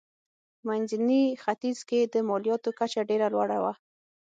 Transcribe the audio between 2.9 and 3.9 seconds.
ډېره لوړه وه.